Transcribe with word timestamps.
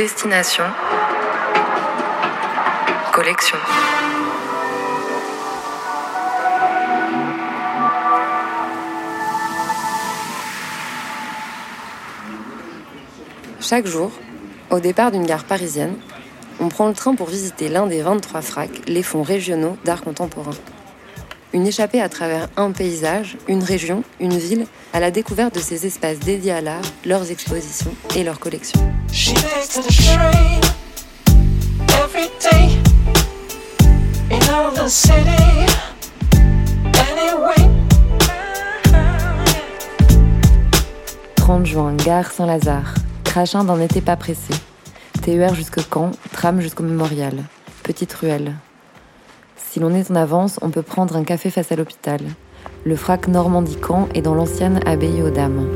Destination 0.00 0.64
Collection. 3.12 3.58
Chaque 13.60 13.86
jour, 13.86 14.10
au 14.70 14.80
départ 14.80 15.10
d'une 15.10 15.26
gare 15.26 15.44
parisienne, 15.44 15.96
on 16.60 16.70
prend 16.70 16.88
le 16.88 16.94
train 16.94 17.14
pour 17.14 17.28
visiter 17.28 17.68
l'un 17.68 17.86
des 17.86 18.00
23 18.00 18.40
fracs, 18.40 18.70
les 18.88 19.02
fonds 19.02 19.22
régionaux 19.22 19.76
d'art 19.84 20.00
contemporain. 20.00 20.52
Une 21.52 21.66
échappée 21.66 22.00
à 22.00 22.08
travers 22.08 22.48
un 22.56 22.70
paysage, 22.70 23.36
une 23.48 23.64
région, 23.64 24.04
une 24.20 24.38
ville, 24.38 24.66
à 24.92 25.00
la 25.00 25.10
découverte 25.10 25.56
de 25.56 25.58
ces 25.58 25.84
espaces 25.84 26.20
dédiés 26.20 26.52
à 26.52 26.60
l'art, 26.60 26.80
leurs 27.04 27.28
expositions 27.32 27.92
et 28.14 28.22
leurs 28.22 28.38
collections. 28.38 28.80
«30 41.34 41.66
juin, 41.66 41.96
gare 41.96 42.30
Saint-Lazare. 42.30 42.94
Crachin 43.24 43.64
n'en 43.64 43.80
était 43.80 44.00
pas 44.00 44.14
pressé. 44.14 44.54
TER 45.22 45.52
jusqu'au 45.56 45.82
camp, 45.82 46.12
tram 46.30 46.60
jusqu'au 46.60 46.84
mémorial. 46.84 47.42
Petite 47.82 48.12
ruelle. 48.12 48.54
Si 49.70 49.78
l'on 49.78 49.94
est 49.94 50.10
en 50.10 50.16
avance, 50.16 50.58
on 50.62 50.70
peut 50.70 50.82
prendre 50.82 51.14
un 51.14 51.22
café 51.22 51.48
face 51.48 51.70
à 51.70 51.76
l'hôpital. 51.76 52.18
Le 52.82 52.96
frac 52.96 53.28
Normandie-Camp 53.28 54.08
est 54.14 54.20
dans 54.20 54.34
l'ancienne 54.34 54.80
abbaye 54.84 55.22
aux 55.22 55.30
Dames. 55.30 55.68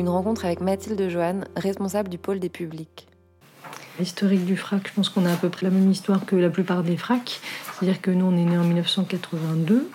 Une 0.00 0.08
rencontre 0.08 0.46
avec 0.46 0.60
Mathilde 0.60 1.08
Joanne, 1.08 1.46
responsable 1.54 2.08
du 2.08 2.18
pôle 2.18 2.40
des 2.40 2.48
publics. 2.48 3.11
L'historique 3.98 4.44
du 4.44 4.56
frac, 4.56 4.88
je 4.88 4.92
pense 4.92 5.08
qu'on 5.08 5.26
a 5.26 5.32
à 5.32 5.36
peu 5.36 5.48
près 5.48 5.66
la 5.66 5.70
même 5.70 5.90
histoire 5.90 6.24
que 6.24 6.34
la 6.36 6.50
plupart 6.50 6.82
des 6.82 6.96
fracs. 6.96 7.40
C'est-à-dire 7.72 8.00
que 8.00 8.10
nous, 8.10 8.26
on 8.26 8.36
est 8.36 8.44
né 8.44 8.56
en 8.56 8.64
1982. 8.64 9.88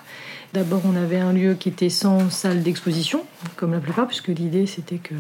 D'abord, 0.54 0.82
on 0.86 0.96
avait 0.96 1.20
un 1.20 1.34
lieu 1.34 1.56
qui 1.56 1.70
était 1.70 1.90
sans 1.90 2.30
salle 2.30 2.64
d'exposition, 2.64 3.26
comme 3.56 3.74
la 3.74 3.80
plupart, 3.80 4.08
puisque 4.08 4.30
l'idée, 4.30 4.66
c'était 4.66 4.98
que 4.98 5.16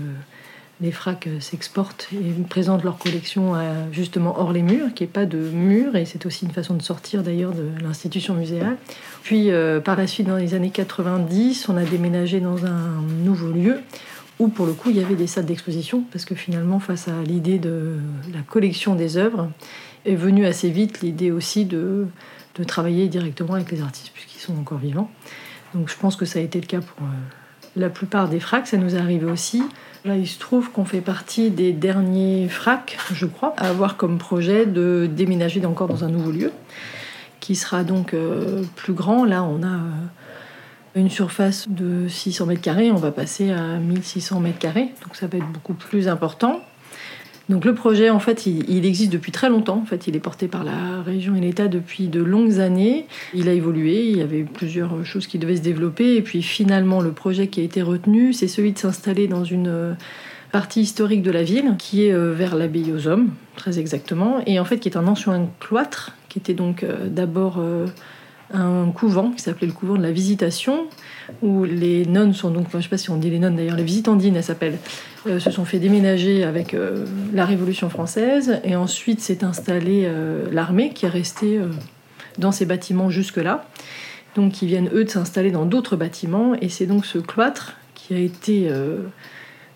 les 0.80 0.92
fracs 0.92 1.28
s'exportent 1.40 2.08
et 2.14 2.44
présentent 2.44 2.84
leur 2.84 3.00
collection 3.00 3.54
justement 3.92 4.40
hors 4.40 4.52
les 4.52 4.62
murs, 4.62 4.94
qu'il 4.94 5.06
n'y 5.06 5.10
ait 5.10 5.14
pas 5.14 5.26
de 5.26 5.38
murs, 5.38 5.96
et 5.96 6.06
c'est 6.06 6.26
aussi 6.26 6.46
une 6.46 6.52
façon 6.52 6.76
de 6.76 6.84
sortir 6.84 7.24
d'ailleurs 7.24 7.54
de 7.54 7.68
l'institution 7.82 8.36
muséale. 8.36 8.78
Puis 9.24 9.52
euh, 9.52 9.80
par 9.80 9.96
la 9.96 10.06
suite, 10.06 10.28
dans 10.28 10.38
les 10.38 10.54
années 10.54 10.70
90, 10.70 11.68
on 11.70 11.78
a 11.78 11.84
déménagé 11.84 12.40
dans 12.40 12.66
un 12.66 13.02
nouveau 13.24 13.52
lieu 13.52 13.80
où 14.40 14.50
pour 14.50 14.66
le 14.66 14.74
coup 14.74 14.90
il 14.90 14.98
y 14.98 15.04
avait 15.04 15.16
des 15.16 15.28
salles 15.28 15.46
d'exposition, 15.46 16.04
parce 16.12 16.26
que 16.26 16.36
finalement 16.36 16.80
face 16.80 17.08
à 17.08 17.24
l'idée 17.24 17.60
de 17.60 17.98
la 18.34 18.42
collection 18.42 18.96
des 18.96 19.18
œuvres, 19.18 19.50
est 20.06 20.16
venue 20.16 20.46
assez 20.46 20.70
vite 20.70 21.02
l'idée 21.02 21.32
aussi 21.32 21.66
de, 21.66 22.08
travailler 22.66 23.08
directement 23.08 23.54
avec 23.54 23.72
les 23.72 23.84
artistes 23.84 24.10
puisqu'ils 24.16 24.40
sont 24.40 24.58
encore 24.58 24.80
vivants. 24.80 25.12
Donc 25.76 25.90
je 25.90 25.96
pense 25.96 26.16
que 26.16 26.26
ça 26.26 26.40
a 26.40 26.42
été 26.42 26.60
le 26.60 26.66
cas 26.66 26.80
pour 26.80 27.06
euh, 27.06 27.10
la 27.76 27.92
plupart 27.92 28.30
des 28.30 28.40
fracs, 28.40 28.66
ça 28.66 28.78
nous 28.78 28.96
est 28.96 28.98
arrivé 28.98 29.26
aussi. 29.26 29.62
Là 30.06 30.16
il 30.16 30.28
se 30.28 30.40
trouve 30.40 30.72
qu'on 30.72 30.84
fait 30.84 31.02
partie 31.02 31.52
des 31.52 31.72
derniers 31.72 32.50
fracs, 32.50 32.98
je 33.14 33.28
crois, 33.28 33.54
à 33.58 33.70
avoir 33.70 33.96
comme 33.96 34.18
projet 34.18 34.66
de 34.66 35.08
déménager 35.12 35.64
encore 35.68 35.88
dans 35.88 36.04
un 36.04 36.10
nouveau 36.10 36.32
lieu, 36.32 36.52
qui 37.42 37.54
sera 37.54 37.84
donc 37.84 38.16
euh, 38.16 38.64
plus 38.76 38.94
grand. 38.94 39.24
Là 39.24 39.44
on 39.44 39.62
a... 39.62 39.78
Une 40.98 41.12
surface 41.12 41.70
de 41.70 42.08
600 42.08 42.48
mètres 42.48 42.62
carrés, 42.62 42.90
on 42.90 42.96
va 42.96 43.12
passer 43.12 43.52
à 43.52 43.78
1600 43.78 44.40
mètres 44.40 44.58
carrés, 44.58 44.90
donc 45.04 45.16
ça 45.16 45.28
va 45.28 45.38
être 45.38 45.48
beaucoup 45.54 45.76
plus 45.76 46.08
important. 46.08 46.64
Donc 47.50 47.66
le 47.66 47.76
projet, 47.76 48.10
en 48.10 48.18
fait, 48.18 48.48
il, 48.48 48.84
existe 48.84 49.12
depuis 49.12 49.32
très 49.32 49.48
longtemps. 49.48 49.78
En 49.78 49.86
fait, 49.86 50.08
il 50.08 50.16
est 50.16 50.20
porté 50.20 50.48
par 50.48 50.64
la 50.64 51.04
région 51.04 51.36
et 51.36 51.40
l'État 51.40 51.68
depuis 51.68 52.08
de 52.08 52.22
longues 52.24 52.60
années. 52.60 53.06
Il 53.36 53.48
a 53.48 53.54
évolué, 53.54 54.10
il 54.10 54.18
y 54.18 54.22
avait 54.24 54.42
plusieurs 54.42 55.06
choses 55.06 55.28
qui 55.28 55.38
devaient 55.38 55.58
se 55.58 55.62
développer. 55.62 56.16
Et 56.16 56.24
puis 56.24 56.42
finalement, 56.42 57.00
le 57.00 57.12
projet 57.12 57.48
qui 57.48 57.62
a 57.62 57.64
été 57.64 57.84
retenu, 57.84 58.34
c'est 58.34 58.48
celui 58.48 58.74
de 58.74 58.80
s'installer 58.80 59.28
dans 59.28 59.44
une 59.44 59.68
euh, 59.68 59.94
partie 60.52 60.82
historique 60.82 61.22
de 61.22 61.32
la 61.32 61.44
ville, 61.44 61.76
qui 61.78 62.06
est 62.06 62.14
euh, 62.14 62.34
vers 62.34 62.56
l'abbaye 62.56 62.92
aux 62.92 63.08
hommes, 63.08 63.30
très 63.56 63.78
exactement, 63.78 64.42
et 64.48 64.60
en 64.60 64.66
fait 64.66 64.80
qui 64.80 64.90
est 64.90 64.98
un 64.98 65.08
ancien 65.08 65.48
cloître, 65.60 66.16
qui 66.28 66.40
était 66.40 66.56
donc 66.56 66.82
euh, 66.82 67.08
d'abord 67.08 67.62
un 68.54 68.92
couvent 68.92 69.32
qui 69.32 69.42
s'appelait 69.42 69.68
le 69.68 69.74
couvent 69.74 69.96
de 69.96 70.04
la 70.04 70.12
Visitation, 70.12 70.88
où 71.42 71.66
les 71.66 72.06
nonnes 72.06 72.34
sont 72.34 72.52
donc, 72.52 72.68
je 72.72 72.78
ne 72.78 72.82
sais 72.82 72.90
pas 72.90 72.98
si 72.98 73.10
on 73.10 73.18
dit 73.18 73.30
les 73.30 73.40
nonnes 73.40 73.56
d'ailleurs, 73.56 73.76
les 73.76 73.84
visitandines, 73.84 74.36
elles 74.36 74.44
s'appellent, 74.44 74.78
euh, 75.28 75.40
se 75.40 75.52
sont 75.52 75.66
fait 75.66 75.80
déménager 75.80 76.44
avec 76.44 76.74
euh, 76.74 77.06
la 77.34 77.46
Révolution 77.46 77.90
française, 77.90 78.60
et 78.64 78.76
ensuite 78.76 79.20
s'est 79.20 79.44
installée 79.44 80.04
euh, 80.06 80.46
l'armée 80.52 80.92
qui 80.94 81.06
est 81.06 81.10
restée 81.10 81.60
dans 82.38 82.52
ces 82.52 82.66
bâtiments 82.66 83.10
jusque-là. 83.10 83.68
Donc 84.36 84.62
ils 84.62 84.68
viennent 84.68 84.90
eux 84.94 85.04
de 85.04 85.10
s'installer 85.10 85.52
dans 85.52 85.66
d'autres 85.66 85.96
bâtiments, 85.96 86.54
et 86.62 86.70
c'est 86.70 86.86
donc 86.86 87.06
ce 87.06 87.18
cloître 87.18 87.76
qui 87.96 88.14
a 88.14 88.20
été 88.20 88.70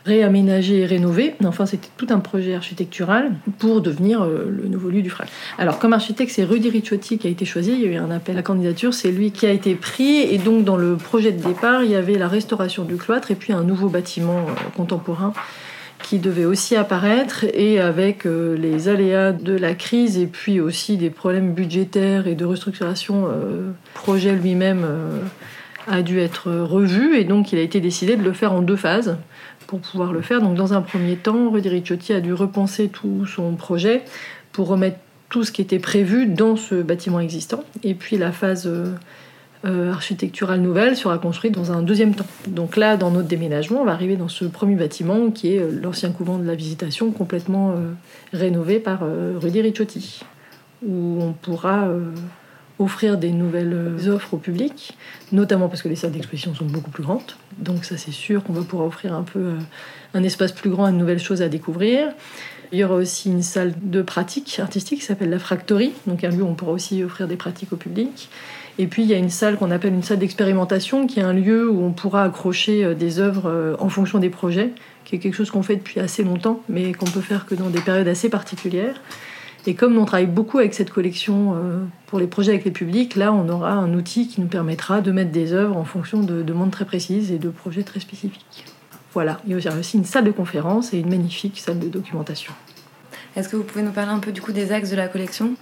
réaménagé 0.06 0.79
et 0.79 0.85
rénové. 0.85 1.35
Enfin, 1.45 1.66
c'était 1.66 1.89
tout 1.97 2.07
un 2.09 2.19
projet 2.19 2.56
architectural 2.56 3.34
pour 3.59 3.81
devenir 3.81 4.23
euh, 4.23 4.45
le 4.50 4.67
nouveau 4.67 4.89
lieu 4.89 5.01
du 5.01 5.09
FRAC. 5.09 5.29
Alors, 5.57 5.79
comme 5.79 5.94
architecte, 5.94 6.31
c'est 6.34 6.44
Rudy 6.44 6.69
Ricciotti 6.69 7.17
qui 7.17 7.28
a 7.28 7.29
été 7.29 7.45
choisi. 7.45 7.72
Il 7.73 7.81
y 7.81 7.85
a 7.85 7.91
eu 7.91 7.95
un 7.95 8.12
appel 8.12 8.38
à 8.38 8.41
candidature. 8.41 8.94
C'est 8.94 9.12
lui 9.12 9.31
qui 9.31 9.45
a 9.45 9.51
été 9.51 9.75
pris. 9.75 10.19
Et 10.19 10.38
donc, 10.38 10.63
dans 10.63 10.78
le 10.78 10.95
projet 10.95 11.31
de 11.31 11.41
départ, 11.41 11.84
il 11.84 11.91
y 11.91 11.95
avait 11.95 12.17
la 12.17 12.28
restauration 12.28 12.84
du 12.84 12.95
cloître 12.95 13.31
et 13.31 13.35
puis 13.35 13.53
un 13.53 13.63
nouveau 13.63 13.89
bâtiment 13.89 14.39
euh, 14.39 14.51
contemporain 14.75 15.34
qui 16.01 16.18
devait 16.18 16.45
aussi 16.45 16.75
apparaître 16.75 17.45
et 17.53 17.79
avec 17.79 18.25
euh, 18.25 18.57
les 18.57 18.89
aléas 18.89 19.33
de 19.33 19.56
la 19.56 19.75
crise 19.75 20.18
et 20.18 20.25
puis 20.25 20.59
aussi 20.59 20.97
des 20.97 21.12
problèmes 21.12 21.53
budgétaires 21.53 22.25
et 22.28 22.33
de 22.33 22.44
restructuration, 22.44 23.28
le 23.28 23.73
projet 23.94 24.33
lui-même 24.33 24.83
a 25.88 26.01
dû 26.01 26.19
être 26.19 26.51
revu 26.51 27.16
et 27.18 27.23
donc 27.23 27.51
il 27.51 27.59
a 27.59 27.62
été 27.62 27.79
décidé 27.79 28.16
de 28.16 28.23
le 28.23 28.33
faire 28.33 28.53
en 28.53 28.63
deux 28.63 28.75
phases 28.75 29.16
pour 29.71 29.79
pouvoir 29.79 30.11
le 30.11 30.21
faire. 30.21 30.41
Donc 30.41 30.55
dans 30.55 30.73
un 30.73 30.81
premier 30.81 31.15
temps, 31.15 31.49
Rudy 31.49 31.69
Ricciotti 31.69 32.11
a 32.11 32.19
dû 32.19 32.33
repenser 32.33 32.89
tout 32.89 33.25
son 33.25 33.55
projet 33.55 34.03
pour 34.51 34.67
remettre 34.67 34.97
tout 35.29 35.45
ce 35.45 35.53
qui 35.53 35.61
était 35.61 35.79
prévu 35.79 36.25
dans 36.25 36.57
ce 36.57 36.81
bâtiment 36.81 37.21
existant. 37.21 37.63
Et 37.81 37.93
puis 37.93 38.17
la 38.17 38.33
phase 38.33 38.67
euh, 38.67 38.93
euh, 39.63 39.93
architecturale 39.93 40.59
nouvelle 40.59 40.97
sera 40.97 41.17
construite 41.19 41.53
dans 41.53 41.71
un 41.71 41.83
deuxième 41.83 42.13
temps. 42.13 42.25
Donc 42.47 42.75
là, 42.75 42.97
dans 42.97 43.11
notre 43.11 43.29
déménagement, 43.29 43.79
on 43.79 43.85
va 43.85 43.93
arriver 43.93 44.17
dans 44.17 44.27
ce 44.27 44.43
premier 44.43 44.75
bâtiment 44.75 45.31
qui 45.31 45.55
est 45.55 45.59
euh, 45.59 45.71
l'ancien 45.81 46.11
couvent 46.11 46.38
de 46.38 46.45
la 46.45 46.55
Visitation, 46.55 47.11
complètement 47.11 47.73
rénové 48.33 48.79
par 48.79 49.05
Rudy 49.39 49.61
Ricciotti, 49.61 50.19
où 50.85 51.19
on 51.21 51.31
pourra 51.31 51.88
offrir 52.81 53.18
des 53.18 53.31
nouvelles 53.31 53.74
euh, 53.74 54.14
offres 54.14 54.34
au 54.34 54.38
public, 54.38 54.97
notamment 55.31 55.69
parce 55.69 55.81
que 55.81 55.88
les 55.88 55.96
salles 55.96 56.12
d'exposition 56.12 56.53
sont 56.56 56.66
beaucoup 56.66 56.92
plus 56.92 57.03
grandes. 57.03 57.22
Donc 57.58 57.86
ça 57.86 57.97
c'est 57.97 58.12
sûr 58.12 58.44
qu'on 58.44 58.53
va 58.53 58.62
pouvoir 58.62 58.88
offrir 58.88 59.14
un 59.14 59.24
peu 59.24 59.40
euh, 59.40 59.59
un 60.14 60.24
espace 60.24 60.52
plus 60.52 60.69
grand 60.69 60.86
à 60.86 60.92
de 60.92 60.97
nouvelles 60.97 61.19
choses 61.19 61.42
à 61.42 61.50
découvrir. 61.50 62.09
Il 62.72 62.80
y 62.80 62.84
aura 62.84 62.96
aussi 62.96 63.30
une 63.30 63.44
salle 63.44 63.74
de 63.81 64.02
pratique 64.02 64.59
artistique 64.59 65.00
qui 65.00 65.06
s'appelle 65.06 65.30
la 65.30 65.40
Fractory, 65.40 65.92
donc 66.08 66.24
un 66.24 66.30
lieu 66.30 66.44
où 66.44 66.47
on 66.47 66.53
pourra 66.53 66.72
aussi 66.72 67.03
offrir 67.03 67.28
des 67.28 67.36
pratiques 67.36 67.74
au 67.74 67.75
public. 67.75 68.30
Et 68.80 68.88
puis 68.88 69.03
il 69.03 69.09
y 69.09 69.13
a 69.13 69.18
une 69.18 69.30
salle 69.30 69.58
qu'on 69.58 69.72
appelle 69.72 69.94
une 69.94 70.03
salle 70.03 70.19
d'expérimentation, 70.19 71.06
qui 71.06 71.19
est 71.19 71.24
un 71.24 71.34
lieu 71.34 71.69
où 71.69 71.84
on 71.84 71.92
pourra 71.92 72.24
accrocher 72.24 72.86
euh, 72.86 72.94
des 72.94 73.19
œuvres 73.19 73.75
en 73.80 73.90
fonction 73.90 74.19
des 74.19 74.30
projets, 74.30 74.72
qui 75.03 75.16
est 75.16 75.19
quelque 75.19 75.36
chose 75.36 75.52
qu'on 75.52 75.63
fait 75.63 75.75
depuis 75.75 76.00
assez 76.00 76.24
longtemps, 76.24 76.62
mais 76.69 76.94
qu'on 76.94 77.06
peut 77.06 77.22
faire 77.22 77.45
que 77.45 77.56
dans 77.56 77.69
des 77.69 77.81
périodes 77.81 78.07
assez 78.07 78.30
particulières. 78.30 79.01
Et 79.68 79.75
comme 79.75 79.98
on 79.98 80.06
travaille 80.06 80.25
beaucoup 80.25 80.58
avec 80.58 80.74
cette 80.74 80.90
collection 80.90 81.56
euh, 81.56 81.84
pour 82.08 82.19
les 82.19 82.25
projets 82.25 82.52
avec 82.52 82.66
les 82.66 82.72
publics, 82.72 83.16
là, 83.16 83.31
on 83.31 83.48
aura 83.48 83.74
un 83.74 83.94
outil 83.94 84.28
qui 84.28 84.42
nous 84.42 84.48
permettra 84.48 85.02
de 85.02 85.12
mettre 85.12 85.31
des 85.31 85.54
œuvres 85.54 85.78
en 85.78 85.86
fonction 85.86 86.22
de 86.22 86.42
demandes 86.42 86.72
très 86.72 86.86
précises 86.86 87.31
et 87.31 87.38
de 87.38 87.50
projets 87.50 87.84
très 87.84 88.00
spécifiques. 88.00 88.66
Voilà, 89.13 89.40
il 89.46 89.58
y 89.60 89.68
a 89.68 89.74
aussi 89.75 89.98
une 89.98 90.06
salle 90.06 90.24
de 90.24 90.31
conférence 90.31 90.94
et 90.94 91.00
une 91.00 91.10
magnifique 91.10 91.60
salle 91.60 91.80
de 91.80 91.90
documentation. 91.90 92.54
Est-ce 93.36 93.50
que 93.50 93.56
vous 93.56 93.63
pouvez 93.63 93.84
nous 93.84 93.92
parler 93.92 94.12
un 94.12 94.19
peu 94.19 94.31
du 94.31 94.42
coup 94.42 94.52
des 94.52 94.72
axes 94.72 94.90
de 94.90 94.96
la 94.96 95.08
collection? 95.08 95.54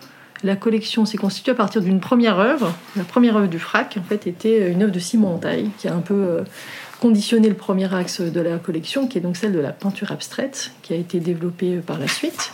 La 0.44 0.56
collection 0.56 1.06
s'est 1.06 1.18
constituée 1.18 1.52
à 1.52 1.56
partir 1.56 1.82
d'une 1.82 2.00
première 2.00 2.40
œuvre. 2.40 2.74
La 2.96 3.04
première 3.04 3.36
œuvre 3.36 3.48
du 3.48 3.60
FRAC, 3.60 3.98
en 4.00 4.04
fait, 4.04 4.28
était 4.28 4.72
une 4.72 4.84
œuvre 4.84 4.94
de 4.94 5.00
Simon 5.00 5.36
Entaille, 5.36 5.70
qui 5.78 5.90
a 5.90 5.94
un 5.94 6.00
peu 6.00 6.14
euh, 6.14 6.44
conditionné 7.02 7.50
le 7.50 7.56
premier 7.56 7.94
axe 7.94 8.22
de 8.22 8.40
la 8.40 8.58
collection, 8.58 9.08
qui 9.08 9.18
est 9.18 9.22
donc 9.22 9.36
celle 9.36 9.52
de 9.52 9.60
la 9.60 9.74
peinture 9.74 10.12
abstraite, 10.12 10.72
qui 10.82 10.94
a 10.94 10.96
été 10.96 11.20
développée 11.20 11.78
par 11.78 12.00
la 12.00 12.08
suite 12.08 12.54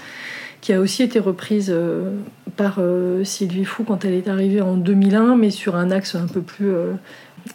qui 0.65 0.73
a 0.73 0.79
aussi 0.79 1.03
été 1.03 1.19
reprise 1.19 1.71
euh, 1.71 2.09
par 2.57 2.79
Sylvie 3.23 3.65
Fou 3.65 3.83
quand 3.83 4.03
elle 4.03 4.13
est 4.13 4.27
arrivée 4.27 4.61
en 4.61 4.77
2001, 4.77 5.35
mais 5.35 5.51
sur 5.51 5.75
un 5.75 5.91
axe 5.91 6.15
un 6.15 6.25
peu 6.25 6.41
plus 6.41 6.73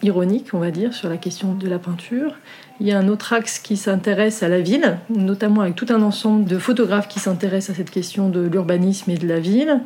ironique, 0.01 0.53
on 0.53 0.59
va 0.59 0.71
dire, 0.71 0.93
sur 0.93 1.09
la 1.09 1.17
question 1.17 1.53
de 1.53 1.67
la 1.67 1.77
peinture. 1.77 2.35
Il 2.79 2.87
y 2.87 2.93
a 2.93 2.99
un 2.99 3.09
autre 3.09 3.33
axe 3.33 3.59
qui 3.59 3.75
s'intéresse 3.75 4.43
à 4.43 4.47
la 4.47 4.61
ville, 4.61 4.97
notamment 5.09 5.61
avec 5.61 5.75
tout 5.75 5.87
un 5.89 6.01
ensemble 6.03 6.45
de 6.45 6.57
photographes 6.57 7.09
qui 7.09 7.19
s'intéressent 7.19 7.75
à 7.75 7.77
cette 7.77 7.91
question 7.91 8.29
de 8.29 8.39
l'urbanisme 8.41 9.11
et 9.11 9.17
de 9.17 9.27
la 9.27 9.39
ville, 9.39 9.81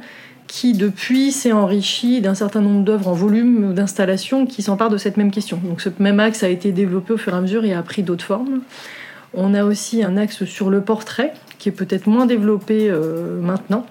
qui 0.47 0.73
depuis 0.73 1.31
s'est 1.31 1.51
enrichi 1.51 2.21
d'un 2.21 2.35
certain 2.35 2.61
nombre 2.61 2.83
d'œuvres 2.83 3.07
en 3.07 3.13
volume 3.13 3.69
ou 3.69 3.73
d'installations 3.73 4.45
qui 4.45 4.61
s'emparent 4.61 4.91
de 4.91 4.97
cette 4.97 5.17
même 5.17 5.31
question. 5.31 5.59
Donc 5.63 5.81
ce 5.81 5.89
même 5.97 6.19
axe 6.19 6.43
a 6.43 6.49
été 6.49 6.71
développé 6.71 7.13
au 7.13 7.17
fur 7.17 7.33
et 7.33 7.37
à 7.37 7.41
mesure 7.41 7.65
et 7.65 7.73
a 7.73 7.81
pris 7.81 8.03
d'autres 8.03 8.25
formes. 8.25 8.61
On 9.35 9.53
a 9.53 9.63
aussi 9.63 10.03
un 10.03 10.17
axe 10.17 10.45
sur 10.45 10.69
le 10.69 10.81
portrait 10.81 11.33
qui 11.59 11.69
est 11.69 11.71
peut-être 11.71 12.07
moins 12.07 12.25
développé 12.25 12.89
euh, 12.89 13.39
maintenant. 13.41 13.85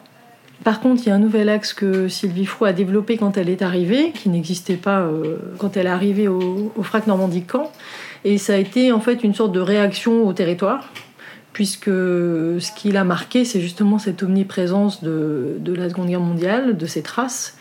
Par 0.62 0.80
contre, 0.80 1.02
il 1.04 1.08
y 1.08 1.12
a 1.12 1.14
un 1.14 1.18
nouvel 1.18 1.48
axe 1.48 1.72
que 1.72 2.08
Sylvie 2.08 2.46
Froux 2.46 2.64
a 2.64 2.72
développé 2.72 3.18
quand 3.18 3.36
elle 3.36 3.48
est 3.48 3.60
arrivée, 3.60 4.12
qui 4.12 4.28
n'existait 4.30 4.76
pas 4.76 5.00
euh, 5.00 5.36
quand 5.58 5.76
elle 5.76 5.86
est 5.86 5.90
arrivée 5.90 6.28
au, 6.28 6.72
au 6.76 6.82
FRAC 6.82 7.06
Normandie-Camp, 7.06 7.70
et 8.24 8.38
ça 8.38 8.54
a 8.54 8.56
été 8.56 8.92
en 8.92 9.00
fait 9.00 9.22
une 9.24 9.34
sorte 9.34 9.52
de 9.52 9.60
réaction 9.60 10.26
au 10.26 10.32
territoire, 10.32 10.88
puisque 11.54 11.86
ce 11.86 12.74
qui 12.74 12.90
l'a 12.90 13.04
marqué, 13.04 13.44
c'est 13.44 13.60
justement 13.60 13.98
cette 13.98 14.22
omniprésence 14.22 15.02
de, 15.02 15.56
la 15.64 15.88
Seconde 15.88 16.08
Guerre 16.08 16.20
mondiale, 16.20 16.76
de 16.76 16.86
ses 16.86 17.02
traces, 17.02 17.56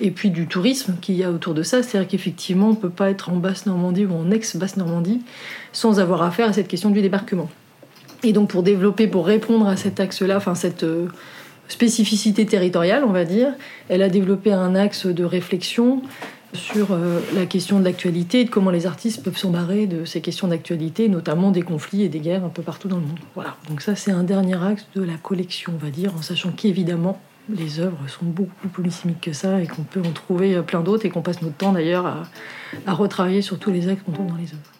et 0.00 0.10
puis 0.10 0.30
du 0.30 0.46
tourisme 0.46 0.96
qu'il 1.00 1.16
y 1.16 1.24
a 1.24 1.30
autour 1.30 1.54
de 1.54 1.62
ça. 1.62 1.82
C'est-à-dire 1.82 2.08
qu'effectivement, 2.08 2.68
on 2.68 2.72
ne 2.72 2.76
peut 2.76 2.90
pas 2.90 3.10
être 3.10 3.30
en 3.30 3.36
Basse-Normandie 3.36 4.06
ou 4.06 4.14
en 4.14 4.30
ex-Basse-Normandie 4.30 5.22
sans 5.72 6.00
avoir 6.00 6.22
affaire 6.22 6.48
à 6.48 6.52
cette 6.52 6.68
question 6.68 6.90
du 6.90 7.02
débarquement. 7.02 7.50
Et 8.22 8.32
donc 8.32 8.48
pour 8.48 8.62
développer, 8.62 9.06
pour 9.06 9.26
répondre 9.26 9.68
à 9.68 9.76
cet 9.76 10.00
axe-là, 10.00 10.38
enfin 10.38 10.54
cette 10.54 10.84
euh, 10.84 11.08
spécificité 11.68 12.46
territoriale, 12.46 13.04
on 13.04 13.12
va 13.12 13.24
dire, 13.24 13.52
elle 13.88 14.02
a 14.02 14.08
développé 14.08 14.52
un 14.52 14.74
axe 14.74 15.06
de 15.06 15.24
réflexion 15.24 16.02
sur 16.54 16.92
euh, 16.92 17.20
la 17.34 17.46
question 17.46 17.80
de 17.80 17.84
l'actualité 17.84 18.40
et 18.40 18.44
de 18.44 18.50
comment 18.50 18.70
les 18.70 18.86
artistes 18.86 19.22
peuvent 19.22 19.36
s'embarrer 19.36 19.86
de 19.86 20.04
ces 20.04 20.20
questions 20.20 20.48
d'actualité, 20.48 21.08
notamment 21.08 21.50
des 21.50 21.62
conflits 21.62 22.02
et 22.02 22.08
des 22.08 22.20
guerres 22.20 22.44
un 22.44 22.48
peu 22.48 22.62
partout 22.62 22.88
dans 22.88 22.96
le 22.96 23.02
monde. 23.02 23.18
Voilà, 23.34 23.56
donc 23.68 23.82
ça 23.82 23.96
c'est 23.96 24.12
un 24.12 24.22
dernier 24.22 24.62
axe 24.62 24.86
de 24.94 25.02
la 25.02 25.14
collection, 25.14 25.72
on 25.74 25.84
va 25.84 25.90
dire, 25.90 26.14
en 26.16 26.22
sachant 26.22 26.52
qu'évidemment 26.52 27.20
les 27.48 27.80
œuvres 27.80 27.98
sont 28.08 28.24
beaucoup 28.24 28.54
plus 28.60 28.68
polysémiques 28.68 29.20
que 29.20 29.32
ça 29.32 29.60
et 29.60 29.66
qu'on 29.66 29.82
peut 29.82 30.02
en 30.04 30.12
trouver 30.12 30.60
plein 30.62 30.80
d'autres 30.80 31.06
et 31.06 31.10
qu'on 31.10 31.22
passe 31.22 31.42
notre 31.42 31.56
temps 31.56 31.72
d'ailleurs 31.72 32.06
à, 32.06 32.22
à 32.86 32.92
retravailler 32.92 33.42
sur 33.42 33.58
tous 33.58 33.70
les 33.70 33.88
axes 33.88 34.02
qu'on 34.02 34.12
trouve 34.12 34.28
dans 34.28 34.36
les 34.36 34.52
œuvres. 34.52 34.70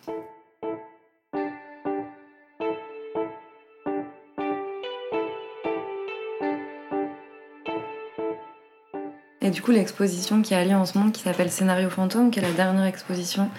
Et 9.45 9.51
du 9.51 9.61
coup, 9.61 9.73
l'exposition 9.73 10.41
qui 10.41 10.55
a 10.55 10.65
lieu 10.65 10.75
en 10.75 10.87
ce 10.87 10.97
moment, 10.97 11.11
qui 11.11 11.21
s'appelle 11.21 11.51
Scénario 11.51 11.91
fantôme, 11.91 12.31
qui 12.31 12.39
est 12.39 12.43
la 12.43 12.53
dernière 12.53 12.87
exposition 12.87 13.51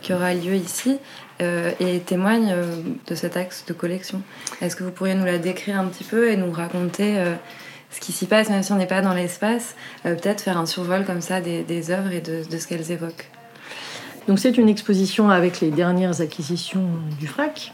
qui 0.00 0.12
aura 0.12 0.34
lieu 0.34 0.54
ici, 0.54 0.98
euh, 1.40 1.72
et 1.80 1.98
témoigne 2.00 2.52
euh, 2.52 2.76
de 3.06 3.14
cet 3.14 3.36
axe 3.36 3.64
de 3.66 3.72
collection. 3.72 4.22
Est-ce 4.60 4.76
que 4.76 4.84
vous 4.84 4.90
pourriez 4.90 5.14
nous 5.14 5.24
la 5.24 5.38
décrire 5.38 5.80
un 5.80 5.86
petit 5.86 6.04
peu 6.04 6.30
et 6.30 6.36
nous 6.36 6.52
raconter 6.52 7.18
euh, 7.18 7.34
ce 7.94 8.00
qui 8.00 8.12
s'y 8.12 8.26
passe, 8.26 8.50
même 8.50 8.62
si 8.62 8.72
on 8.72 8.76
n'est 8.76 8.86
pas 8.86 9.02
dans 9.02 9.14
l'espace, 9.14 9.76
peut-être 10.02 10.40
faire 10.40 10.58
un 10.58 10.66
survol 10.66 11.04
comme 11.04 11.20
ça 11.20 11.40
des, 11.40 11.90
œuvres 11.90 12.12
et 12.12 12.20
de, 12.20 12.42
ce 12.58 12.66
qu'elles 12.66 12.90
évoquent. 12.90 13.30
Donc 14.26 14.38
c'est 14.38 14.58
une 14.58 14.68
exposition 14.68 15.30
avec 15.30 15.60
les 15.60 15.70
dernières 15.70 16.20
acquisitions 16.20 16.86
du 17.20 17.26
FRAC. 17.26 17.72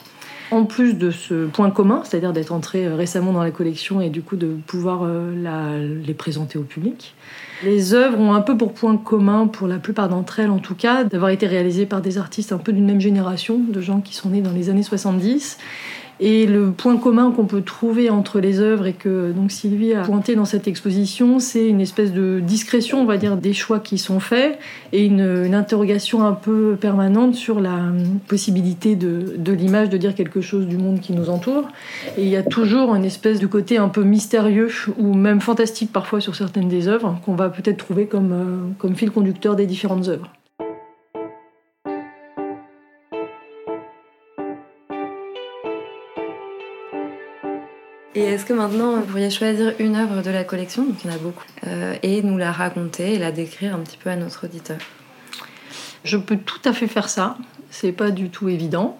En 0.50 0.64
plus 0.64 0.94
de 0.94 1.12
ce 1.12 1.46
point 1.46 1.70
commun, 1.70 2.02
c'est-à-dire 2.05 2.32
d'être 2.32 2.50
entré 2.50 2.88
récemment 2.88 3.32
dans 3.32 3.43
la 3.43 3.52
collection 3.52 4.00
et 4.00 4.11
du 4.11 4.20
coup 4.20 4.34
de 4.34 4.56
pouvoir 4.67 5.05
la, 5.05 5.78
les 5.78 6.14
présenter 6.14 6.58
au 6.58 6.64
public, 6.64 7.14
les 7.62 7.94
œuvres 7.94 8.19
ont 8.19 8.34
un 8.34 8.40
peu 8.40 8.56
pour 8.56 8.72
point 8.72 8.96
commun, 8.96 9.46
pour 9.46 9.69
la 9.69 9.78
plupart 9.78 10.08
d'entre 10.08 10.40
elles 10.40 10.50
en 10.50 10.58
tout 10.58 10.75
cas, 10.75 11.05
d'avoir 11.05 11.31
été 11.31 11.46
réalisées 11.46 11.87
par 11.87 12.00
des 12.00 12.19
artistes 12.19 12.52
un 12.52 12.58
peu 12.58 12.72
d'une 12.72 12.87
même 12.87 13.00
génération, 13.00 13.58
de 13.58 13.81
gens 13.81 14.00
qui 14.00 14.14
sont 14.14 14.31
nés 14.31 14.40
dans 14.40 14.52
les 14.52 14.70
années 14.70 14.82
70 14.82 15.58
et 16.20 16.46
le 16.46 16.70
point 16.70 16.99
commun 16.99 17.32
qu'on 17.34 17.46
peut 17.46 17.62
trouver 17.62 18.11
entre 18.11 18.40
les 18.40 18.61
œuvres 18.61 18.87
et 18.87 18.93
que 18.93 19.32
donc 19.32 19.50
Sylvie 19.50 19.94
a 19.94 20.02
pointé 20.02 20.37
dans 20.37 20.44
cette 20.44 20.69
exposition, 20.69 21.38
c'est 21.38 21.67
une 21.67 21.81
espèce 21.81 22.12
de 22.12 22.40
discrétion, 22.40 23.00
on 23.00 23.06
va 23.06 23.17
dire, 23.17 23.38
des 23.38 23.55
choix 23.55 23.81
qui 23.81 23.96
sont 23.96 24.20
faits 24.20 24.58
et 24.93 25.06
une, 25.06 25.20
interrogation 25.50 26.25
un 26.25 26.32
peu 26.32 26.76
permanente 26.81 27.34
sur 27.34 27.61
la 27.61 27.78
possibilité 28.28 28.96
de, 28.96 29.52
l'image 29.52 29.88
de 29.88 29.96
dire 29.96 30.14
quelque 30.14 30.40
chose 30.40 30.67
du 30.67 30.76
monde 30.76 31.00
qui 31.00 31.12
nous 31.12 31.31
entoure. 31.31 31.69
Et 32.17 32.22
il 32.22 32.28
y 32.28 32.37
a 32.37 32.43
toujours 32.43 32.94
une 32.94 33.05
espèce 33.05 33.40
de 33.40 33.46
côté 33.46 33.78
un 33.78 33.88
peu 33.88 34.02
mystérieux 34.02 34.70
ou 34.99 35.14
même 35.14 35.40
fantastique 35.40 35.93
parfois 35.93 36.20
sur 36.20 36.37
certaines 36.37 36.69
des 36.69 36.88
œuvres 36.88 37.19
qu'on 37.25 37.34
va 37.34 37.49
peut-être 37.49 37.78
trouver 37.78 38.06
comme, 38.06 38.32
euh, 38.32 38.72
comme 38.78 38.94
fil 38.94 39.11
conducteur 39.11 39.56
des 39.56 39.67
différentes 39.67 40.08
œuvres. 40.08 40.31
Est-ce 48.41 48.49
que 48.49 48.55
maintenant 48.55 48.97
vous 48.97 49.03
pourriez 49.03 49.29
choisir 49.29 49.75
une 49.79 49.97
œuvre 49.97 50.23
de 50.23 50.31
la 50.31 50.45
collection, 50.45 50.87
donc 50.87 50.95
il 51.05 51.11
y 51.11 51.13
en 51.13 51.17
a 51.17 51.19
beaucoup, 51.19 51.45
euh, 51.67 51.95
et 52.03 52.23
nous 52.23 52.39
la 52.39 52.53
raconter 52.53 53.13
et 53.13 53.19
la 53.19 53.33
décrire 53.33 53.75
un 53.75 53.81
petit 53.81 53.99
peu 53.99 54.09
à 54.09 54.17
notre 54.17 54.47
auditeur 54.47 54.79
Je 56.05 56.17
peux 56.17 56.39
tout 56.39 56.63
à 56.65 56.73
fait 56.73 56.87
faire 56.87 57.11
ça, 57.11 57.37
c'est 57.71 57.93
pas 57.93 58.11
du 58.11 58.31
tout 58.31 58.49
évident. 58.49 58.99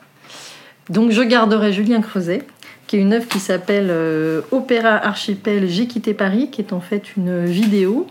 Donc 0.91 1.11
je 1.11 1.23
garderai 1.23 1.73
Julien 1.73 2.03
Creuset, 2.03 2.43
qui 2.87 2.97
est 2.97 2.99
une 2.99 3.15
œuvre 3.15 3.29
qui 3.29 3.41
s'appelle 3.41 3.89
euh, 3.89 4.43
Opéra 4.51 4.97
Archipel 4.97 5.71
J'ai 5.71 5.87
quitté 5.87 6.13
Paris, 6.13 6.51
qui 6.51 6.61
est 6.61 6.75
en 6.75 6.83
fait 6.83 7.17
une 7.17 7.47
vidéo. 7.47 8.09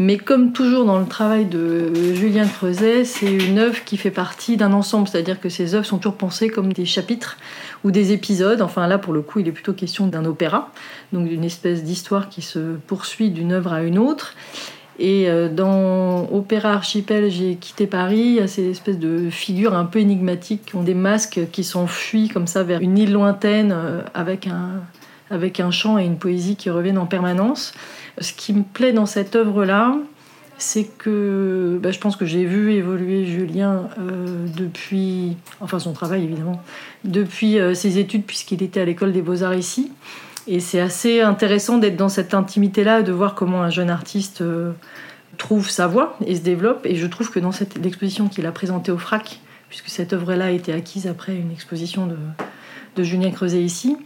Mais 0.00 0.16
comme 0.16 0.52
toujours 0.52 0.86
dans 0.86 0.98
le 0.98 1.04
travail 1.04 1.44
de 1.44 1.92
Julien 2.14 2.46
Creuset, 2.46 3.04
c'est 3.04 3.30
une 3.30 3.58
œuvre 3.58 3.84
qui 3.84 3.98
fait 3.98 4.10
partie 4.10 4.56
d'un 4.56 4.72
ensemble, 4.72 5.06
c'est-à-dire 5.06 5.38
que 5.38 5.50
ces 5.50 5.74
œuvres 5.74 5.84
sont 5.84 5.98
toujours 5.98 6.16
pensées 6.16 6.48
comme 6.48 6.72
des 6.72 6.86
chapitres 6.86 7.36
ou 7.84 7.90
des 7.90 8.12
épisodes. 8.12 8.62
Enfin 8.62 8.86
là, 8.86 8.96
pour 8.96 9.12
le 9.12 9.20
coup, 9.20 9.40
il 9.40 9.48
est 9.48 9.52
plutôt 9.52 9.74
question 9.74 10.06
d'un 10.06 10.24
opéra, 10.24 10.72
donc 11.12 11.28
d'une 11.28 11.44
espèce 11.44 11.84
d'histoire 11.84 12.30
qui 12.30 12.40
se 12.40 12.76
poursuit 12.86 13.28
d'une 13.28 13.52
œuvre 13.52 13.74
à 13.74 13.82
une 13.82 13.98
autre. 13.98 14.32
Et 14.98 15.28
euh, 15.28 15.50
dans 15.50 16.32
Opéra 16.32 16.72
Archipel, 16.72 17.30
j'ai 17.30 17.56
quitté 17.56 17.86
Paris, 17.86 18.20
il 18.20 18.34
y 18.36 18.40
a 18.40 18.48
ces 18.48 18.70
espèces 18.70 18.98
de 18.98 19.28
figures 19.28 19.74
un 19.74 19.84
peu 19.84 19.98
énigmatiques 19.98 20.64
qui 20.64 20.76
ont 20.76 20.82
des 20.82 20.94
masques 20.94 21.40
qui 21.52 21.62
s'enfuient 21.62 22.30
comme 22.30 22.46
ça 22.46 22.62
vers 22.62 22.80
une 22.80 22.96
île 22.96 23.12
lointaine 23.12 23.70
euh, 23.70 24.00
avec 24.14 24.46
un, 24.46 24.80
avec 25.30 25.60
un 25.60 25.70
chant 25.70 25.98
et 25.98 26.04
une 26.04 26.18
poésie 26.18 26.56
qui 26.56 26.70
reviennent 26.70 26.98
en 26.98 27.06
permanence. 27.06 27.72
Ce 28.18 28.32
qui 28.32 28.52
me 28.52 28.62
plaît 28.62 28.92
dans 28.92 29.06
cette 29.06 29.36
œuvre-là, 29.36 29.96
c'est 30.58 30.84
que 30.84 31.78
bah, 31.82 31.90
je 31.90 31.98
pense 31.98 32.16
que 32.16 32.26
j'ai 32.26 32.44
vu 32.44 32.72
évoluer 32.72 33.24
Julien 33.24 33.88
euh, 33.98 34.46
depuis, 34.56 35.36
enfin 35.60 35.78
son 35.78 35.92
travail 35.92 36.24
évidemment, 36.24 36.62
depuis 37.04 37.58
euh, 37.58 37.74
ses 37.74 37.98
études 37.98 38.24
puisqu'il 38.24 38.62
était 38.62 38.80
à 38.80 38.84
l'école 38.84 39.12
des 39.12 39.22
beaux-arts 39.22 39.54
ici. 39.54 39.90
Et 40.46 40.60
c'est 40.60 40.80
assez 40.80 41.20
intéressant 41.20 41.78
d'être 41.78 41.96
dans 41.96 42.08
cette 42.08 42.34
intimité-là, 42.34 43.02
de 43.02 43.12
voir 43.12 43.34
comment 43.34 43.62
un 43.62 43.70
jeune 43.70 43.90
artiste 43.90 44.40
euh, 44.42 44.72
trouve 45.38 45.70
sa 45.70 45.86
voix 45.86 46.18
et 46.26 46.34
se 46.34 46.42
développe. 46.42 46.84
Et 46.84 46.96
je 46.96 47.06
trouve 47.06 47.30
que 47.30 47.40
dans 47.40 47.52
cette 47.52 47.84
exposition 47.84 48.28
qu'il 48.28 48.46
a 48.46 48.52
présentée 48.52 48.90
au 48.90 48.98
FRAC, 48.98 49.40
puisque 49.68 49.88
cette 49.88 50.12
œuvre-là 50.12 50.46
a 50.46 50.50
été 50.50 50.72
acquise 50.72 51.06
après 51.06 51.36
une 51.36 51.52
exposition 51.52 52.06
de, 52.06 52.16
de 52.96 53.02
Julien 53.02 53.30
Creuset 53.30 53.62
ici, 53.62 53.96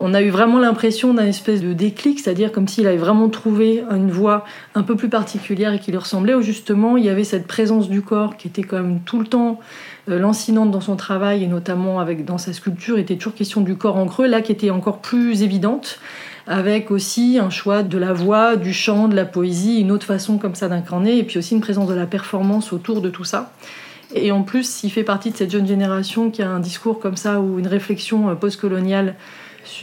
on 0.00 0.14
a 0.14 0.22
eu 0.22 0.30
vraiment 0.30 0.58
l'impression 0.58 1.14
d'un 1.14 1.26
espèce 1.26 1.62
de 1.62 1.72
déclic, 1.72 2.20
c'est-à-dire 2.20 2.52
comme 2.52 2.68
s'il 2.68 2.86
avait 2.86 2.96
vraiment 2.96 3.28
trouvé 3.28 3.82
une 3.90 4.10
voix 4.10 4.44
un 4.74 4.82
peu 4.82 4.96
plus 4.96 5.08
particulière 5.08 5.72
et 5.72 5.78
qui 5.78 5.90
lui 5.90 5.98
ressemblait, 5.98 6.34
où 6.34 6.42
justement 6.42 6.96
il 6.96 7.04
y 7.04 7.08
avait 7.08 7.24
cette 7.24 7.46
présence 7.46 7.88
du 7.88 8.02
corps 8.02 8.36
qui 8.36 8.48
était 8.48 8.62
quand 8.62 8.76
même 8.76 9.00
tout 9.00 9.18
le 9.18 9.26
temps 9.26 9.60
euh, 10.08 10.18
lancinante 10.18 10.70
dans 10.70 10.80
son 10.80 10.96
travail 10.96 11.44
et 11.44 11.46
notamment 11.46 12.00
avec 12.00 12.24
dans 12.24 12.38
sa 12.38 12.52
sculpture, 12.52 12.98
était 12.98 13.16
toujours 13.16 13.34
question 13.34 13.60
du 13.60 13.76
corps 13.76 13.96
en 13.96 14.06
creux, 14.06 14.26
là 14.26 14.42
qui 14.42 14.52
était 14.52 14.70
encore 14.70 14.98
plus 14.98 15.42
évidente 15.42 15.98
avec 16.46 16.90
aussi 16.90 17.38
un 17.40 17.50
choix 17.50 17.82
de 17.82 17.98
la 17.98 18.12
voix, 18.12 18.56
du 18.56 18.72
chant, 18.72 19.08
de 19.08 19.16
la 19.16 19.24
poésie, 19.24 19.80
une 19.80 19.90
autre 19.90 20.06
façon 20.06 20.38
comme 20.38 20.54
ça 20.54 20.68
d'incarner, 20.68 21.18
et 21.18 21.24
puis 21.24 21.38
aussi 21.38 21.54
une 21.54 21.60
présence 21.60 21.88
de 21.88 21.94
la 21.94 22.06
performance 22.06 22.72
autour 22.72 23.00
de 23.00 23.10
tout 23.10 23.24
ça. 23.24 23.52
Et 24.14 24.30
en 24.30 24.42
plus, 24.42 24.84
il 24.84 24.90
fait 24.90 25.02
partie 25.02 25.32
de 25.32 25.36
cette 25.36 25.50
jeune 25.50 25.66
génération 25.66 26.30
qui 26.30 26.42
a 26.42 26.48
un 26.48 26.60
discours 26.60 27.00
comme 27.00 27.16
ça 27.16 27.40
ou 27.40 27.58
une 27.58 27.66
réflexion 27.66 28.30
euh, 28.30 28.34
postcoloniale 28.34 29.16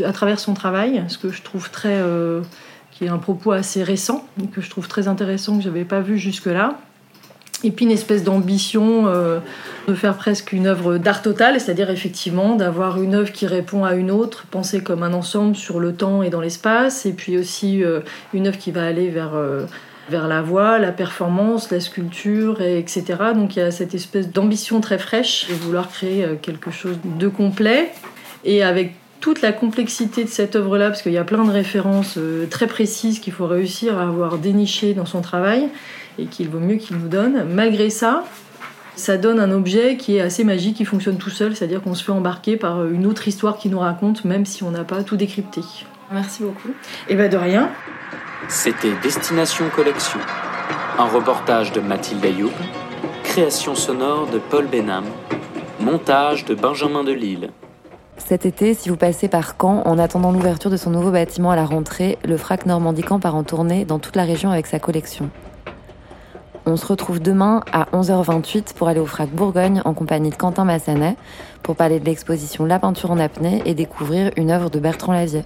à 0.04 0.13
travers 0.13 0.40
son 0.40 0.54
travail, 0.54 1.04
ce 1.08 1.18
que 1.18 1.32
je 1.32 1.42
trouve 1.42 1.70
très. 1.70 1.96
Euh, 2.02 2.42
qui 2.92 3.06
est 3.06 3.10
un 3.10 3.18
propos 3.18 3.52
assez 3.52 3.82
récent, 3.82 4.24
que 4.54 4.62
je 4.62 4.70
trouve 4.70 4.88
très 4.88 5.08
intéressant, 5.08 5.58
que 5.58 5.63
je 5.63 5.70
n'avais 5.70 5.84
pas 5.84 6.02
vu 6.02 6.20
jusque-là. 6.20 6.78
Et 7.63 7.72
puis 7.72 7.86
une 7.86 7.92
espèce 7.92 8.24
d'ambition 8.24 9.08
euh, 9.08 9.40
de 9.88 9.96
faire 9.96 10.16
presque 10.16 10.52
une 10.52 10.68
œuvre 10.68 11.00
d'art 11.00 11.24
total, 11.24 11.60
c'est-à-dire 11.60 11.90
effectivement 11.90 12.56
d'avoir 12.56 13.02
une 13.02 13.16
œuvre 13.16 13.32
qui 13.32 13.48
répond 13.48 13.84
à 13.84 13.96
une 13.96 14.12
autre, 14.12 14.46
pensée 14.52 14.84
comme 14.84 15.02
un 15.02 15.13
ensemble 15.13 15.56
sur 15.56 15.80
le 15.80 15.96
temps 15.96 16.22
et 16.22 16.30
dans 16.30 16.40
l'espace, 16.40 17.08
et 17.08 17.13
puis 17.13 17.36
aussi 17.36 17.84
euh, 17.84 18.02
une 18.32 18.46
œuvre 18.46 18.60
qui 18.60 18.70
va 18.70 18.86
aller 18.86 19.10
vers, 19.10 19.32
vers 20.12 20.28
la 20.28 20.44
voix, 20.44 20.78
la 20.78 20.92
performance, 20.92 21.72
la 21.72 21.80
sculpture, 21.80 22.62
et 22.62 22.78
etc. 22.78 23.06
Donc 23.34 23.56
il 23.56 23.60
y 23.60 23.63
a 23.63 23.72
cette 23.72 23.96
espèce 23.96 24.30
d'ambition 24.30 24.82
très 24.82 25.00
fraîche 25.00 25.48
de 25.50 25.56
vouloir 25.56 25.90
créer 25.90 26.38
quelque 26.44 26.70
chose 26.70 26.98
de 27.04 27.28
complet, 27.28 27.92
et 28.46 28.62
avec 28.62 28.94
toute 29.24 29.42
la 29.42 29.53
complexité 29.53 30.25
de 30.25 30.30
cette 30.30 30.58
œuvre-là, 30.58 30.89
parce 30.89 31.01
qu'il 31.01 31.13
y 31.13 31.18
a 31.18 31.24
plein 31.24 31.46
de 31.46 31.50
références 31.50 32.15
euh, 32.18 32.46
très 32.46 32.68
précises 32.68 33.22
qu'il 33.22 33.32
faut 33.32 33.48
réussir 33.48 33.98
à 33.98 34.01
avoir 34.01 34.38
dénichées 34.38 34.94
dans 34.94 35.06
son 35.06 35.22
travail 35.22 35.70
et 36.20 36.25
qu'il 36.25 36.50
vaut 36.50 36.60
mieux 36.60 36.75
qu'il 36.75 36.98
nous 36.98 37.08
donne. 37.08 37.46
Malgré 37.50 37.89
ça, 37.89 38.25
ça 38.98 39.15
donne 39.15 39.39
un 39.39 39.51
objet 39.51 39.96
qui 39.96 40.18
est 40.18 40.20
assez 40.20 40.44
magique, 40.44 40.75
qui 40.75 40.84
fonctionne 40.84 41.15
tout 41.15 41.30
seul, 41.30 41.56
c'est-à-dire 41.56 41.82
qu'on 41.82 41.96
se 41.96 42.03
fait 42.03 42.12
embarquer 42.12 42.58
par 42.58 42.80
euh, 42.80 42.92
une 42.92 43.06
autre 43.06 43.25
histoire 43.25 43.58
qui 43.58 43.70
nous 43.70 43.80
raconte, 43.80 44.25
même 44.25 44.46
si 44.46 44.62
on 44.62 44.72
n'a 44.72 44.84
pas 44.84 45.03
tout 45.03 45.15
décrypté. 45.15 45.62
Merci 46.12 46.44
beaucoup. 46.44 46.72
Et 47.08 47.15
bien 47.15 47.30
de 47.30 47.38
rien. 47.38 47.70
C'était 48.50 48.92
Destination 49.03 49.70
Collection, 49.74 50.20
un 51.00 51.06
reportage 51.06 51.72
de 51.72 51.80
Mathilde 51.80 52.25
Ayoub, 52.25 52.51
création 53.24 53.74
sonore 53.74 54.27
de 54.27 54.39
Paul 54.39 54.68
Benham, 54.68 55.06
montage 55.80 56.44
de 56.44 56.56
Benjamin 56.56 57.06
Delille. 57.06 57.48
Cet 58.17 58.46
été, 58.46 58.74
si 58.74 58.89
vous 58.89 58.96
passez 58.96 59.27
par 59.27 59.55
Caen, 59.60 59.82
en 59.86 59.98
attendant 59.98 60.32
l'ouverture 60.32 60.70
de 60.70 60.77
son 60.77 60.91
nouveau 60.91 61.12
bâtiment 61.12 61.51
à 61.51 61.55
la 61.55 61.65
rentrée, 61.65 62.17
le 62.24 62.38
FRAC 62.38 62.65
Normandie 62.65 63.03
Caen 63.08 63.20
part 63.20 63.36
en 63.36 63.43
tournée 63.43 63.86
dans 63.86 64.00
toute 64.00 64.15
la 64.15 64.24
région 64.24 64.51
avec 64.51 64.67
sa 64.67 64.79
collection. 64.79 65.29
On 66.65 66.77
se 66.77 66.86
retrouve 66.86 67.20
demain 67.20 67.62
à 67.74 67.88
11h28 67.91 68.74
pour 68.75 68.88
aller 68.88 69.00
au 69.00 69.05
FRAC 69.05 69.32
Bourgogne 69.32 69.82
en 69.84 69.93
compagnie 69.93 70.29
de 70.29 70.36
Quentin 70.36 70.63
Massanet 70.63 71.17
pour 71.62 71.75
parler 71.75 72.00
de 72.00 72.05
l'exposition 72.05 72.65
La 72.65 72.79
peinture 72.79 73.12
en 73.12 73.20
apnée 73.20 73.62
et 73.65 73.74
découvrir 73.74 74.32
une 74.38 74.51
œuvre 74.51 74.70
de 74.70 74.79
Bertrand 74.79 75.12
Lavier. 75.12 75.43